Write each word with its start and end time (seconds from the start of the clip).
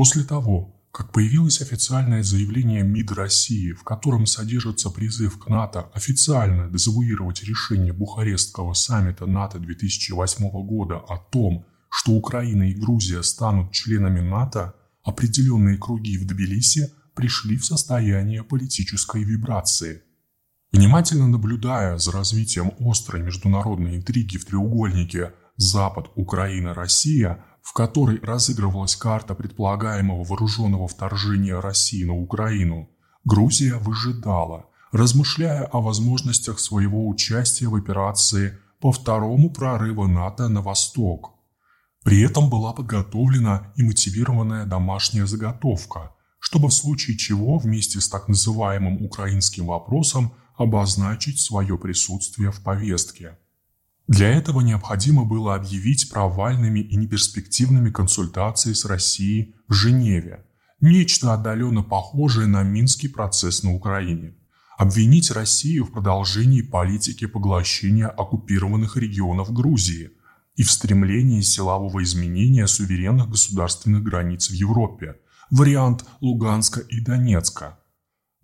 После 0.00 0.24
того, 0.24 0.74
как 0.92 1.12
появилось 1.12 1.60
официальное 1.60 2.22
заявление 2.22 2.82
МИД 2.82 3.12
России, 3.12 3.72
в 3.72 3.84
котором 3.84 4.24
содержится 4.24 4.88
призыв 4.88 5.38
к 5.38 5.46
НАТО 5.48 5.90
официально 5.92 6.70
дезавуировать 6.70 7.42
решение 7.42 7.92
Бухарестского 7.92 8.72
саммита 8.72 9.26
НАТО 9.26 9.58
2008 9.58 10.48
года 10.64 10.96
о 10.96 11.18
том, 11.18 11.66
что 11.90 12.12
Украина 12.12 12.70
и 12.70 12.72
Грузия 12.72 13.22
станут 13.22 13.72
членами 13.72 14.20
НАТО, 14.20 14.74
определенные 15.04 15.76
круги 15.76 16.16
в 16.16 16.26
Тбилиси 16.26 16.90
пришли 17.14 17.58
в 17.58 17.66
состояние 17.66 18.42
политической 18.42 19.22
вибрации. 19.22 20.02
Внимательно 20.72 21.28
наблюдая 21.28 21.98
за 21.98 22.12
развитием 22.12 22.72
острой 22.80 23.20
международной 23.20 23.96
интриги 23.96 24.38
в 24.38 24.46
треугольнике 24.46 25.34
Запад, 25.58 26.06
Украина, 26.14 26.72
Россия– 26.72 27.44
в 27.62 27.72
которой 27.72 28.20
разыгрывалась 28.20 28.96
карта 28.96 29.34
предполагаемого 29.34 30.24
вооруженного 30.24 30.88
вторжения 30.88 31.58
России 31.60 32.04
на 32.04 32.14
Украину, 32.14 32.90
Грузия 33.24 33.74
выжидала, 33.74 34.66
размышляя 34.92 35.64
о 35.66 35.80
возможностях 35.80 36.58
своего 36.58 37.06
участия 37.06 37.68
в 37.68 37.74
операции 37.74 38.58
по 38.80 38.92
второму 38.92 39.50
прорыву 39.50 40.06
НАТО 40.06 40.48
на 40.48 40.62
восток. 40.62 41.34
При 42.02 42.22
этом 42.22 42.48
была 42.48 42.72
подготовлена 42.72 43.72
и 43.76 43.82
мотивированная 43.82 44.64
домашняя 44.64 45.26
заготовка, 45.26 46.12
чтобы 46.38 46.68
в 46.68 46.74
случае 46.74 47.18
чего 47.18 47.58
вместе 47.58 48.00
с 48.00 48.08
так 48.08 48.28
называемым 48.28 49.04
украинским 49.04 49.66
вопросом 49.66 50.32
обозначить 50.56 51.40
свое 51.40 51.76
присутствие 51.76 52.50
в 52.50 52.62
повестке. 52.62 53.38
Для 54.10 54.28
этого 54.28 54.60
необходимо 54.60 55.24
было 55.24 55.54
объявить 55.54 56.10
провальными 56.10 56.80
и 56.80 56.96
неперспективными 56.96 57.90
консультации 57.90 58.72
с 58.72 58.84
Россией 58.84 59.54
в 59.68 59.72
Женеве, 59.72 60.44
нечто 60.80 61.32
отдаленно 61.32 61.84
похожее 61.84 62.48
на 62.48 62.64
Минский 62.64 63.06
процесс 63.06 63.62
на 63.62 63.72
Украине, 63.72 64.34
обвинить 64.76 65.30
Россию 65.30 65.84
в 65.84 65.92
продолжении 65.92 66.60
политики 66.60 67.28
поглощения 67.28 68.08
оккупированных 68.08 68.96
регионов 68.96 69.52
Грузии 69.52 70.10
и 70.56 70.64
в 70.64 70.72
стремлении 70.72 71.40
силового 71.40 72.02
изменения 72.02 72.66
суверенных 72.66 73.30
государственных 73.30 74.02
границ 74.02 74.50
в 74.50 74.54
Европе, 74.54 75.20
вариант 75.52 76.04
Луганска 76.20 76.80
и 76.80 77.00
Донецка– 77.00 77.78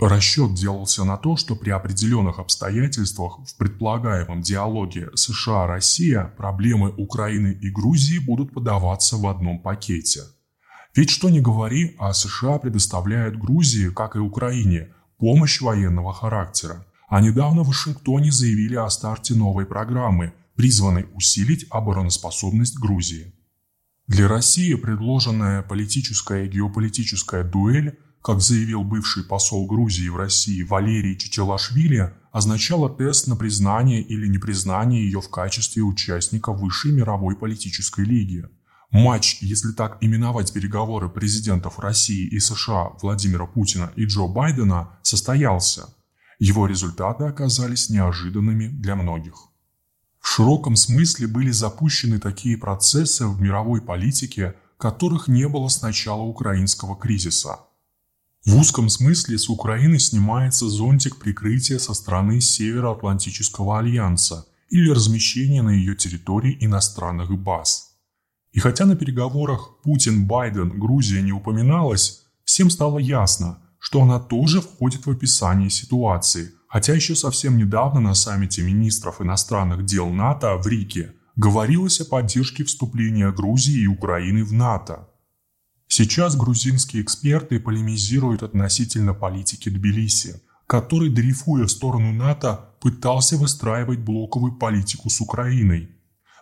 Расчет 0.00 0.54
делался 0.54 1.04
на 1.04 1.18
то, 1.18 1.36
что 1.36 1.54
при 1.54 1.70
определенных 1.70 2.38
обстоятельствах 2.38 3.40
в 3.46 3.56
предполагаемом 3.58 4.40
диалоге 4.40 5.10
США-Россия 5.14 6.32
проблемы 6.38 6.94
Украины 6.96 7.58
и 7.60 7.70
Грузии 7.70 8.18
будут 8.18 8.54
подаваться 8.54 9.16
в 9.16 9.26
одном 9.26 9.60
пакете. 9.60 10.22
Ведь 10.94 11.10
что 11.10 11.28
ни 11.28 11.40
говори, 11.40 11.94
а 11.98 12.14
США 12.14 12.58
предоставляют 12.58 13.36
Грузии, 13.36 13.90
как 13.90 14.16
и 14.16 14.18
Украине, 14.18 14.94
помощь 15.18 15.60
военного 15.60 16.14
характера. 16.14 16.86
А 17.08 17.20
недавно 17.20 17.62
в 17.62 17.68
Вашингтоне 17.68 18.32
заявили 18.32 18.76
о 18.76 18.88
старте 18.88 19.34
новой 19.34 19.66
программы, 19.66 20.32
призванной 20.56 21.06
усилить 21.14 21.66
обороноспособность 21.70 22.78
Грузии. 22.78 23.34
Для 24.06 24.26
России 24.26 24.74
предложенная 24.74 25.62
политическая 25.62 26.46
и 26.46 26.48
геополитическая 26.48 27.44
дуэль 27.44 27.98
как 28.22 28.40
заявил 28.40 28.84
бывший 28.84 29.24
посол 29.24 29.66
Грузии 29.66 30.08
в 30.08 30.16
России 30.16 30.62
Валерий 30.62 31.18
Чичелашвили, 31.18 32.14
означало 32.30 32.88
тест 32.88 33.26
на 33.26 33.36
признание 33.36 34.00
или 34.00 34.28
непризнание 34.28 35.04
ее 35.04 35.20
в 35.20 35.28
качестве 35.28 35.82
участника 35.82 36.52
высшей 36.52 36.92
мировой 36.92 37.36
политической 37.36 38.04
лиги. 38.04 38.44
Матч, 38.92 39.38
если 39.40 39.72
так 39.72 39.98
именовать 40.00 40.52
переговоры 40.52 41.08
президентов 41.08 41.80
России 41.80 42.28
и 42.28 42.38
США 42.38 42.90
Владимира 43.02 43.46
Путина 43.46 43.90
и 43.96 44.04
Джо 44.04 44.28
Байдена, 44.28 44.90
состоялся. 45.02 45.92
Его 46.38 46.66
результаты 46.66 47.24
оказались 47.24 47.90
неожиданными 47.90 48.68
для 48.68 48.94
многих. 48.94 49.48
В 50.20 50.28
широком 50.28 50.76
смысле 50.76 51.26
были 51.26 51.50
запущены 51.50 52.20
такие 52.20 52.56
процессы 52.56 53.26
в 53.26 53.40
мировой 53.40 53.80
политике, 53.80 54.54
которых 54.78 55.26
не 55.26 55.48
было 55.48 55.68
с 55.68 55.82
начала 55.82 56.22
украинского 56.22 56.96
кризиса– 56.96 57.58
в 58.44 58.56
узком 58.56 58.88
смысле 58.88 59.38
с 59.38 59.48
Украины 59.48 60.00
снимается 60.00 60.68
зонтик 60.68 61.16
прикрытия 61.16 61.78
со 61.78 61.94
стороны 61.94 62.40
Североатлантического 62.40 63.78
альянса 63.78 64.46
или 64.68 64.90
размещения 64.90 65.62
на 65.62 65.70
ее 65.70 65.94
территории 65.94 66.56
иностранных 66.60 67.30
баз. 67.38 67.92
И 68.50 68.58
хотя 68.58 68.84
на 68.84 68.96
переговорах 68.96 69.80
Путин-Байден 69.84 70.70
Грузия 70.70 71.22
не 71.22 71.32
упоминалась, 71.32 72.24
всем 72.44 72.68
стало 72.68 72.98
ясно, 72.98 73.58
что 73.78 74.02
она 74.02 74.18
тоже 74.18 74.60
входит 74.60 75.06
в 75.06 75.10
описание 75.10 75.70
ситуации, 75.70 76.50
хотя 76.68 76.94
еще 76.94 77.14
совсем 77.14 77.56
недавно 77.56 78.00
на 78.00 78.14
саммите 78.14 78.62
министров 78.62 79.20
иностранных 79.20 79.84
дел 79.84 80.08
НАТО 80.10 80.56
в 80.56 80.66
Риге 80.66 81.14
говорилось 81.36 82.00
о 82.00 82.06
поддержке 82.06 82.64
вступления 82.64 83.30
Грузии 83.30 83.82
и 83.82 83.86
Украины 83.86 84.42
в 84.42 84.52
НАТО– 84.52 85.08
Сейчас 85.94 86.36
грузинские 86.36 87.02
эксперты 87.02 87.60
полемизируют 87.60 88.42
относительно 88.42 89.12
политики 89.12 89.68
Тбилиси, 89.68 90.40
который, 90.66 91.10
дрейфуя 91.10 91.66
в 91.66 91.70
сторону 91.70 92.12
НАТО, 92.14 92.70
пытался 92.80 93.36
выстраивать 93.36 93.98
блоковую 93.98 94.54
политику 94.54 95.10
с 95.10 95.20
Украиной. 95.20 95.90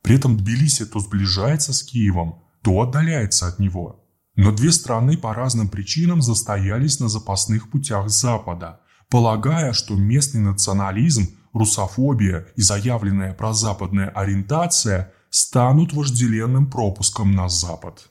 При 0.00 0.16
этом 0.16 0.38
Тбилиси 0.38 0.86
то 0.86 0.98
сближается 0.98 1.74
с 1.74 1.82
Киевом, 1.82 2.42
то 2.62 2.80
отдаляется 2.80 3.46
от 3.46 3.58
него. 3.58 4.06
Но 4.34 4.50
две 4.50 4.72
страны 4.72 5.18
по 5.18 5.34
разным 5.34 5.68
причинам 5.68 6.22
застоялись 6.22 6.98
на 6.98 7.10
запасных 7.10 7.70
путях 7.70 8.08
Запада, 8.08 8.80
полагая, 9.10 9.74
что 9.74 9.94
местный 9.94 10.40
национализм, 10.40 11.28
русофобия 11.52 12.46
и 12.56 12.62
заявленная 12.62 13.34
прозападная 13.34 14.08
ориентация 14.08 15.12
станут 15.28 15.92
вожделенным 15.92 16.70
пропуском 16.70 17.34
на 17.34 17.50
Запад. 17.50 18.08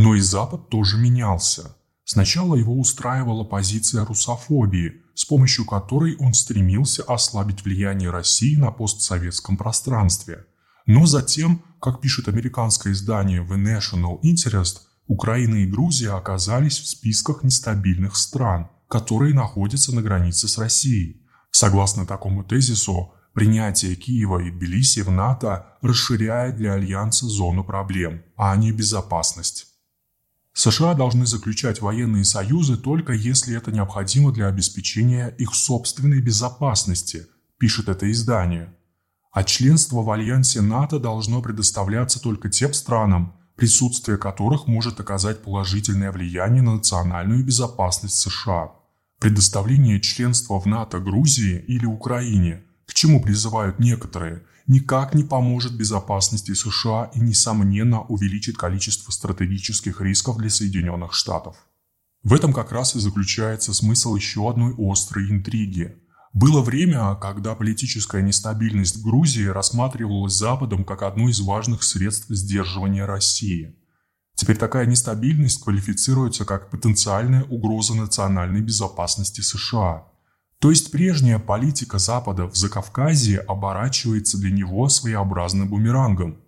Но 0.00 0.14
и 0.14 0.20
Запад 0.20 0.68
тоже 0.68 0.96
менялся. 0.96 1.76
Сначала 2.04 2.54
его 2.54 2.78
устраивала 2.78 3.42
позиция 3.42 4.04
русофобии, 4.04 5.02
с 5.14 5.24
помощью 5.24 5.64
которой 5.66 6.16
он 6.20 6.34
стремился 6.34 7.02
ослабить 7.02 7.64
влияние 7.64 8.10
России 8.10 8.54
на 8.54 8.70
постсоветском 8.70 9.56
пространстве. 9.56 10.46
Но 10.86 11.04
затем, 11.06 11.64
как 11.80 12.00
пишет 12.00 12.28
американское 12.28 12.92
издание 12.92 13.42
The 13.42 13.56
National 13.56 14.20
Interest, 14.22 14.76
Украина 15.08 15.56
и 15.56 15.66
Грузия 15.66 16.10
оказались 16.10 16.78
в 16.78 16.86
списках 16.86 17.42
нестабильных 17.42 18.16
стран, 18.16 18.68
которые 18.88 19.34
находятся 19.34 19.92
на 19.92 20.00
границе 20.00 20.46
с 20.46 20.58
Россией. 20.58 21.26
Согласно 21.50 22.06
такому 22.06 22.44
тезису, 22.44 23.14
принятие 23.34 23.96
Киева 23.96 24.38
и 24.38 24.52
Тбилиси 24.52 25.00
в 25.00 25.10
НАТО 25.10 25.66
расширяет 25.82 26.56
для 26.56 26.74
Альянса 26.74 27.26
зону 27.26 27.64
проблем, 27.64 28.22
а 28.36 28.54
не 28.54 28.70
безопасность. 28.70 29.67
США 30.58 30.94
должны 30.94 31.24
заключать 31.24 31.80
военные 31.80 32.24
союзы 32.24 32.76
только 32.76 33.12
если 33.12 33.56
это 33.56 33.70
необходимо 33.70 34.32
для 34.32 34.48
обеспечения 34.48 35.28
их 35.38 35.54
собственной 35.54 36.20
безопасности, 36.20 37.28
пишет 37.58 37.88
это 37.88 38.10
издание. 38.10 38.74
А 39.30 39.44
членство 39.44 40.02
в 40.02 40.10
альянсе 40.10 40.60
НАТО 40.60 40.98
должно 40.98 41.42
предоставляться 41.42 42.20
только 42.20 42.48
тем 42.48 42.74
странам, 42.74 43.34
присутствие 43.54 44.18
которых 44.18 44.66
может 44.66 44.98
оказать 44.98 45.44
положительное 45.44 46.10
влияние 46.10 46.62
на 46.62 46.74
национальную 46.74 47.44
безопасность 47.44 48.16
США. 48.16 48.72
Предоставление 49.20 50.00
членства 50.00 50.58
в 50.58 50.66
НАТО 50.66 50.98
Грузии 50.98 51.64
или 51.68 51.86
Украине, 51.86 52.64
к 52.84 52.94
чему 52.94 53.22
призывают 53.22 53.78
некоторые– 53.78 54.42
никак 54.68 55.14
не 55.14 55.24
поможет 55.24 55.76
безопасности 55.76 56.52
США 56.52 57.10
и, 57.14 57.20
несомненно, 57.20 58.02
увеличит 58.02 58.56
количество 58.56 59.10
стратегических 59.10 60.00
рисков 60.00 60.36
для 60.36 60.50
Соединенных 60.50 61.14
Штатов. 61.14 61.56
В 62.22 62.34
этом 62.34 62.52
как 62.52 62.70
раз 62.70 62.94
и 62.94 63.00
заключается 63.00 63.72
смысл 63.72 64.14
еще 64.14 64.48
одной 64.48 64.74
острой 64.78 65.30
интриги. 65.30 65.96
Было 66.34 66.60
время, 66.60 67.14
когда 67.14 67.54
политическая 67.54 68.22
нестабильность 68.22 69.02
Грузии 69.02 69.46
рассматривалась 69.46 70.34
Западом 70.34 70.84
как 70.84 71.02
одно 71.02 71.28
из 71.28 71.40
важных 71.40 71.82
средств 71.82 72.26
сдерживания 72.28 73.06
России. 73.06 73.74
Теперь 74.34 74.58
такая 74.58 74.86
нестабильность 74.86 75.62
квалифицируется 75.62 76.44
как 76.44 76.70
потенциальная 76.70 77.44
угроза 77.44 77.94
национальной 77.94 78.60
безопасности 78.60 79.40
США– 79.40 80.04
то 80.60 80.70
есть 80.70 80.90
прежняя 80.90 81.38
политика 81.38 81.98
Запада 81.98 82.46
в 82.46 82.56
Закавказье 82.56 83.38
оборачивается 83.40 84.38
для 84.38 84.50
него 84.50 84.88
своеобразным 84.88 85.68
бумерангом. 85.68 86.38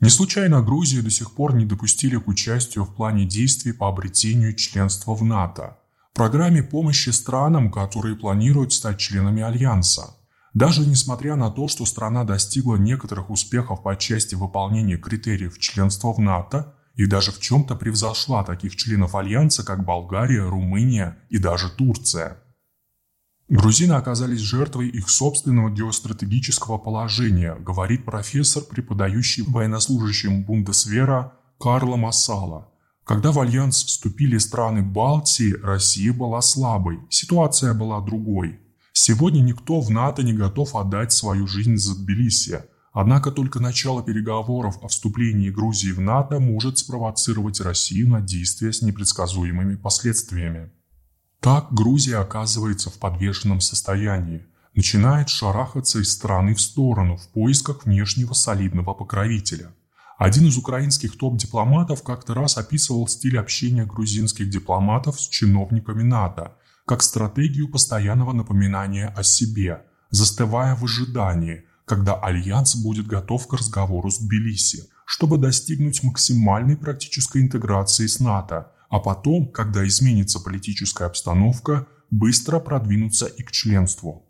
Не 0.00 0.08
случайно 0.08 0.62
Грузию 0.62 1.02
до 1.02 1.10
сих 1.10 1.34
пор 1.34 1.54
не 1.54 1.64
допустили 1.64 2.16
к 2.16 2.26
участию 2.26 2.84
в 2.84 2.94
плане 2.94 3.26
действий 3.26 3.72
по 3.72 3.88
обретению 3.88 4.54
членства 4.54 5.14
в 5.14 5.22
НАТО, 5.22 5.78
программе 6.14 6.62
помощи 6.62 7.10
странам, 7.10 7.70
которые 7.70 8.16
планируют 8.16 8.72
стать 8.72 8.98
членами 8.98 9.42
Альянса. 9.42 10.16
Даже 10.54 10.86
несмотря 10.86 11.34
на 11.34 11.50
то, 11.50 11.68
что 11.68 11.84
страна 11.84 12.24
достигла 12.24 12.76
некоторых 12.76 13.28
успехов 13.30 13.82
по 13.82 13.96
части 13.96 14.36
выполнения 14.36 14.96
критериев 14.96 15.58
членства 15.58 16.12
в 16.12 16.18
НАТО, 16.20 16.74
и 16.94 17.06
даже 17.06 17.32
в 17.32 17.40
чем-то 17.40 17.74
превзошла 17.74 18.44
таких 18.44 18.76
членов 18.76 19.16
Альянса, 19.16 19.64
как 19.64 19.84
Болгария, 19.84 20.48
Румыния 20.48 21.18
и 21.28 21.38
даже 21.38 21.68
Турция. 21.68 22.38
Грузины 23.50 23.92
оказались 23.92 24.40
жертвой 24.40 24.88
их 24.88 25.10
собственного 25.10 25.70
геостратегического 25.70 26.78
положения, 26.78 27.54
говорит 27.56 28.06
профессор, 28.06 28.62
преподающий 28.62 29.44
военнослужащим 29.46 30.44
Бундесвера 30.44 31.34
Карло 31.60 31.96
Массала. 31.96 32.70
Когда 33.04 33.32
в 33.32 33.38
альянс 33.38 33.84
вступили 33.84 34.38
страны 34.38 34.82
Балтии, 34.82 35.52
Россия 35.62 36.14
была 36.14 36.40
слабой, 36.40 37.00
ситуация 37.10 37.74
была 37.74 38.00
другой. 38.00 38.60
Сегодня 38.94 39.40
никто 39.40 39.80
в 39.80 39.90
НАТО 39.90 40.22
не 40.22 40.32
готов 40.32 40.74
отдать 40.74 41.12
свою 41.12 41.46
жизнь 41.46 41.76
за 41.76 41.96
Тбилиси. 41.96 42.62
Однако 42.94 43.30
только 43.30 43.60
начало 43.60 44.02
переговоров 44.02 44.78
о 44.82 44.88
вступлении 44.88 45.50
Грузии 45.50 45.90
в 45.92 46.00
НАТО 46.00 46.40
может 46.40 46.78
спровоцировать 46.78 47.60
Россию 47.60 48.08
на 48.08 48.22
действия 48.22 48.72
с 48.72 48.80
непредсказуемыми 48.80 49.74
последствиями. 49.74 50.70
Так 51.44 51.66
Грузия 51.74 52.20
оказывается 52.20 52.88
в 52.88 52.94
подвешенном 52.94 53.60
состоянии, 53.60 54.46
начинает 54.74 55.28
шарахаться 55.28 55.98
из 55.98 56.10
стороны 56.10 56.54
в 56.54 56.60
сторону 56.62 57.18
в 57.18 57.28
поисках 57.28 57.84
внешнего 57.84 58.32
солидного 58.32 58.94
покровителя. 58.94 59.74
Один 60.16 60.46
из 60.46 60.56
украинских 60.56 61.18
топ-дипломатов 61.18 62.02
как-то 62.02 62.32
раз 62.32 62.56
описывал 62.56 63.06
стиль 63.08 63.38
общения 63.38 63.84
грузинских 63.84 64.48
дипломатов 64.48 65.20
с 65.20 65.28
чиновниками 65.28 66.02
НАТО 66.02 66.56
как 66.86 67.02
стратегию 67.02 67.68
постоянного 67.68 68.32
напоминания 68.32 69.12
о 69.14 69.22
себе, 69.22 69.82
застывая 70.08 70.74
в 70.74 70.84
ожидании, 70.84 71.64
когда 71.84 72.14
Альянс 72.14 72.74
будет 72.74 73.06
готов 73.06 73.46
к 73.48 73.52
разговору 73.52 74.10
с 74.10 74.18
Тбилиси, 74.18 74.88
чтобы 75.04 75.36
достигнуть 75.36 76.02
максимальной 76.02 76.78
практической 76.78 77.42
интеграции 77.42 78.06
с 78.06 78.18
НАТО– 78.18 78.70
а 78.94 79.00
потом, 79.00 79.48
когда 79.48 79.84
изменится 79.88 80.38
политическая 80.38 81.06
обстановка, 81.06 81.88
быстро 82.12 82.60
продвинуться 82.60 83.26
и 83.26 83.42
к 83.42 83.50
членству. 83.50 84.24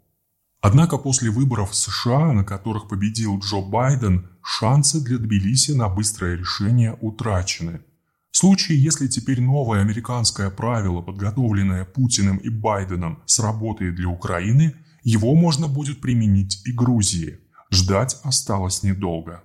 Однако 0.62 0.96
после 0.96 1.28
выборов 1.28 1.72
в 1.72 1.74
США, 1.74 2.32
на 2.32 2.44
которых 2.44 2.88
победил 2.88 3.38
Джо 3.40 3.60
Байден, 3.60 4.26
шансы 4.42 5.04
для 5.04 5.18
Тбилиси 5.18 5.72
на 5.72 5.90
быстрое 5.90 6.38
решение 6.38 6.96
утрачены. 7.02 7.82
В 8.30 8.38
случае, 8.38 8.82
если 8.82 9.06
теперь 9.06 9.42
новое 9.42 9.82
американское 9.82 10.48
правило, 10.48 11.02
подготовленное 11.02 11.84
Путиным 11.84 12.38
и 12.38 12.48
Байденом, 12.48 13.22
сработает 13.26 13.96
для 13.96 14.08
Украины, 14.08 14.74
его 15.02 15.34
можно 15.34 15.68
будет 15.68 16.00
применить 16.00 16.62
и 16.64 16.72
Грузии. 16.72 17.38
Ждать 17.70 18.16
осталось 18.22 18.82
недолго. 18.82 19.32